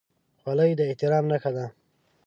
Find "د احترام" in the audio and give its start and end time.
0.77-1.25